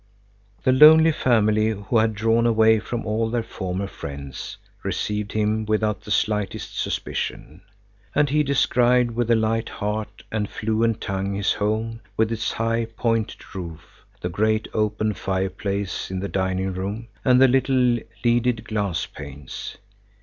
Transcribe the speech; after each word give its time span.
The 0.63 0.71
lonely 0.71 1.11
family 1.11 1.69
who 1.69 1.99
had 1.99 2.15
drawn 2.15 2.47
away 2.47 2.79
from 2.79 3.05
all 3.05 3.29
their 3.29 3.43
former 3.43 3.85
friends, 3.85 4.57
received 4.81 5.33
him 5.33 5.63
without 5.63 6.01
the 6.01 6.09
slightest 6.09 6.75
suspicion. 6.75 7.61
And 8.15 8.27
he 8.27 8.41
described 8.41 9.11
with 9.11 9.29
a 9.29 9.35
light 9.35 9.69
heart 9.69 10.23
and 10.31 10.49
fluent 10.49 11.01
tongue 11.01 11.35
his 11.35 11.53
home 11.53 11.99
with 12.17 12.31
its 12.31 12.53
high, 12.53 12.85
pointed 12.85 13.53
roof, 13.53 14.03
the 14.19 14.29
great 14.29 14.67
open 14.73 15.13
fireplace 15.13 16.09
in 16.09 16.19
the 16.19 16.27
dining 16.27 16.73
room 16.73 17.07
and 17.23 17.39
the 17.39 17.47
little 17.47 17.99
leaded 18.25 18.63
glass 18.67 19.05
panes. 19.05 19.77